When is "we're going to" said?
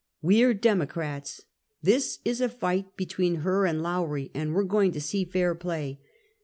4.55-4.99